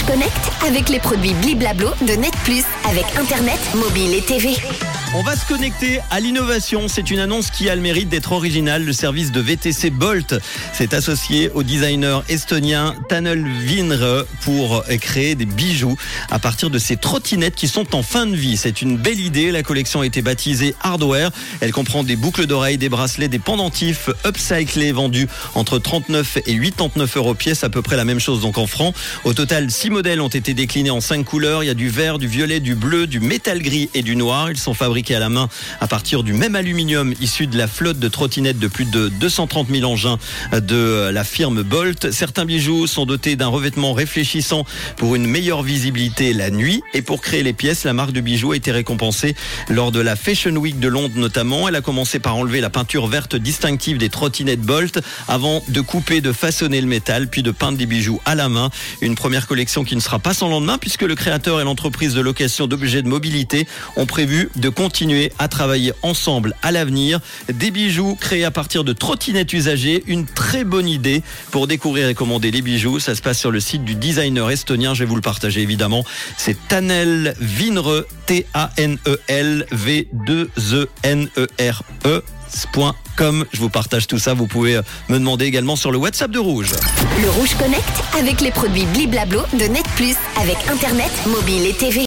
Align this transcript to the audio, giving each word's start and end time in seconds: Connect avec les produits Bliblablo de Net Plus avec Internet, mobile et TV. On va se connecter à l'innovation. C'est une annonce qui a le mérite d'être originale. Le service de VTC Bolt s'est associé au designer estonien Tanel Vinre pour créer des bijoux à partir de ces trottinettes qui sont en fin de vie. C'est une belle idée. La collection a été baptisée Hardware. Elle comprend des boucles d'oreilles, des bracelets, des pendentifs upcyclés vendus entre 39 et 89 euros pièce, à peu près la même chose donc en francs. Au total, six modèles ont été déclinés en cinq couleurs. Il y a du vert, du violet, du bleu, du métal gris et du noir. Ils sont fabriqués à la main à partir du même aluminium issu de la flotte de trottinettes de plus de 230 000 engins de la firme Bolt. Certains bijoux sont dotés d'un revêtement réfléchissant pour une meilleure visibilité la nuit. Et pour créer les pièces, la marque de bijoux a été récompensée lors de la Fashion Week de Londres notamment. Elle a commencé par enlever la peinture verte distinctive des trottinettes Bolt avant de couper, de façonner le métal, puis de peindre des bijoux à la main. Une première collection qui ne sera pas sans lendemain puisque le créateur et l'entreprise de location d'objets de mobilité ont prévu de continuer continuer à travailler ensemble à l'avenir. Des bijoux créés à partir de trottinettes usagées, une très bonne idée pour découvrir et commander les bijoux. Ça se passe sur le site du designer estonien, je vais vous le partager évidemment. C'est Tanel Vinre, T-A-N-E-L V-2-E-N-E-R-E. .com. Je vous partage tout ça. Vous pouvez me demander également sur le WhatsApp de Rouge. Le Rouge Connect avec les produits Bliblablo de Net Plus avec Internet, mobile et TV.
Connect 0.00 0.50
avec 0.66 0.88
les 0.88 0.98
produits 0.98 1.34
Bliblablo 1.34 1.90
de 2.00 2.14
Net 2.14 2.34
Plus 2.44 2.64
avec 2.88 3.04
Internet, 3.18 3.60
mobile 3.74 4.14
et 4.14 4.22
TV. 4.22 4.56
On 5.14 5.20
va 5.22 5.36
se 5.36 5.44
connecter 5.44 6.00
à 6.10 6.20
l'innovation. 6.20 6.88
C'est 6.88 7.10
une 7.10 7.18
annonce 7.18 7.50
qui 7.50 7.68
a 7.68 7.76
le 7.76 7.82
mérite 7.82 8.08
d'être 8.08 8.32
originale. 8.32 8.82
Le 8.82 8.94
service 8.94 9.30
de 9.30 9.42
VTC 9.42 9.90
Bolt 9.90 10.34
s'est 10.72 10.94
associé 10.94 11.50
au 11.50 11.62
designer 11.62 12.24
estonien 12.30 12.94
Tanel 13.10 13.46
Vinre 13.46 14.24
pour 14.40 14.82
créer 15.02 15.34
des 15.34 15.44
bijoux 15.44 15.98
à 16.30 16.38
partir 16.38 16.70
de 16.70 16.78
ces 16.78 16.96
trottinettes 16.96 17.56
qui 17.56 17.68
sont 17.68 17.94
en 17.94 18.02
fin 18.02 18.24
de 18.24 18.34
vie. 18.34 18.56
C'est 18.56 18.80
une 18.80 18.96
belle 18.96 19.20
idée. 19.20 19.52
La 19.52 19.62
collection 19.62 20.00
a 20.00 20.06
été 20.06 20.22
baptisée 20.22 20.74
Hardware. 20.80 21.30
Elle 21.60 21.72
comprend 21.72 22.04
des 22.04 22.16
boucles 22.16 22.46
d'oreilles, 22.46 22.78
des 22.78 22.88
bracelets, 22.88 23.28
des 23.28 23.38
pendentifs 23.38 24.08
upcyclés 24.24 24.92
vendus 24.92 25.28
entre 25.54 25.78
39 25.78 26.38
et 26.46 26.58
89 26.58 27.18
euros 27.18 27.34
pièce, 27.34 27.64
à 27.64 27.68
peu 27.68 27.82
près 27.82 27.96
la 27.96 28.06
même 28.06 28.20
chose 28.20 28.40
donc 28.40 28.56
en 28.56 28.66
francs. 28.66 28.94
Au 29.24 29.34
total, 29.34 29.70
six 29.70 29.90
modèles 29.90 30.22
ont 30.22 30.28
été 30.28 30.54
déclinés 30.54 30.90
en 30.90 31.02
cinq 31.02 31.24
couleurs. 31.24 31.62
Il 31.62 31.66
y 31.66 31.70
a 31.70 31.74
du 31.74 31.90
vert, 31.90 32.18
du 32.18 32.28
violet, 32.28 32.60
du 32.60 32.74
bleu, 32.74 33.06
du 33.06 33.20
métal 33.20 33.60
gris 33.60 33.90
et 33.92 34.00
du 34.00 34.16
noir. 34.16 34.50
Ils 34.50 34.56
sont 34.56 34.72
fabriqués 34.72 35.01
à 35.10 35.18
la 35.18 35.28
main 35.28 35.48
à 35.80 35.88
partir 35.88 36.22
du 36.22 36.32
même 36.32 36.54
aluminium 36.54 37.12
issu 37.20 37.46
de 37.46 37.58
la 37.58 37.66
flotte 37.66 37.98
de 37.98 38.08
trottinettes 38.08 38.58
de 38.58 38.68
plus 38.68 38.84
de 38.84 39.08
230 39.08 39.68
000 39.70 39.90
engins 39.90 40.18
de 40.52 41.10
la 41.12 41.24
firme 41.24 41.62
Bolt. 41.62 42.10
Certains 42.12 42.44
bijoux 42.44 42.86
sont 42.86 43.04
dotés 43.04 43.36
d'un 43.36 43.48
revêtement 43.48 43.92
réfléchissant 43.92 44.64
pour 44.96 45.16
une 45.16 45.26
meilleure 45.26 45.62
visibilité 45.62 46.32
la 46.32 46.50
nuit. 46.50 46.82
Et 46.94 47.02
pour 47.02 47.20
créer 47.20 47.42
les 47.42 47.52
pièces, 47.52 47.84
la 47.84 47.92
marque 47.92 48.12
de 48.12 48.20
bijoux 48.20 48.52
a 48.52 48.56
été 48.56 48.70
récompensée 48.70 49.34
lors 49.68 49.92
de 49.92 50.00
la 50.00 50.16
Fashion 50.16 50.54
Week 50.56 50.78
de 50.78 50.88
Londres 50.88 51.14
notamment. 51.16 51.68
Elle 51.68 51.76
a 51.76 51.80
commencé 51.80 52.18
par 52.18 52.36
enlever 52.36 52.60
la 52.60 52.70
peinture 52.70 53.06
verte 53.06 53.34
distinctive 53.34 53.98
des 53.98 54.08
trottinettes 54.08 54.60
Bolt 54.60 55.00
avant 55.28 55.62
de 55.68 55.80
couper, 55.80 56.20
de 56.20 56.32
façonner 56.32 56.80
le 56.80 56.86
métal, 56.86 57.28
puis 57.28 57.42
de 57.42 57.50
peindre 57.50 57.78
des 57.78 57.86
bijoux 57.86 58.20
à 58.24 58.34
la 58.34 58.48
main. 58.48 58.70
Une 59.00 59.14
première 59.14 59.46
collection 59.46 59.84
qui 59.84 59.96
ne 59.96 60.00
sera 60.00 60.18
pas 60.18 60.34
sans 60.34 60.48
lendemain 60.48 60.78
puisque 60.78 61.02
le 61.02 61.14
créateur 61.14 61.60
et 61.60 61.64
l'entreprise 61.64 62.14
de 62.14 62.20
location 62.20 62.66
d'objets 62.66 63.02
de 63.02 63.08
mobilité 63.08 63.66
ont 63.96 64.06
prévu 64.06 64.48
de 64.56 64.68
continuer 64.68 64.91
continuer 64.92 65.32
à 65.38 65.48
travailler 65.48 65.94
ensemble 66.02 66.54
à 66.60 66.70
l'avenir. 66.70 67.18
Des 67.50 67.70
bijoux 67.70 68.14
créés 68.14 68.44
à 68.44 68.50
partir 68.50 68.84
de 68.84 68.92
trottinettes 68.92 69.54
usagées, 69.54 70.04
une 70.06 70.26
très 70.26 70.64
bonne 70.64 70.86
idée 70.86 71.22
pour 71.50 71.66
découvrir 71.66 72.10
et 72.10 72.14
commander 72.14 72.50
les 72.50 72.60
bijoux. 72.60 73.00
Ça 73.00 73.14
se 73.14 73.22
passe 73.22 73.38
sur 73.38 73.50
le 73.50 73.58
site 73.58 73.86
du 73.86 73.94
designer 73.94 74.50
estonien, 74.50 74.92
je 74.92 75.04
vais 75.04 75.08
vous 75.08 75.16
le 75.16 75.22
partager 75.22 75.62
évidemment. 75.62 76.04
C'est 76.36 76.58
Tanel 76.68 77.34
Vinre, 77.40 78.04
T-A-N-E-L 78.26 79.66
V-2-E-N-E-R-E. 79.72 80.52
.com. 83.16 83.46
Je 83.52 83.60
vous 83.60 83.70
partage 83.70 84.06
tout 84.06 84.18
ça. 84.18 84.34
Vous 84.34 84.46
pouvez 84.46 84.78
me 85.08 85.18
demander 85.18 85.46
également 85.46 85.76
sur 85.76 85.90
le 85.90 85.98
WhatsApp 85.98 86.30
de 86.30 86.38
Rouge. 86.38 86.72
Le 87.22 87.30
Rouge 87.30 87.54
Connect 87.58 87.82
avec 88.18 88.40
les 88.40 88.50
produits 88.50 88.84
Bliblablo 88.86 89.40
de 89.54 89.64
Net 89.64 89.86
Plus 89.96 90.16
avec 90.38 90.56
Internet, 90.70 91.10
mobile 91.26 91.66
et 91.66 91.72
TV. 91.72 92.00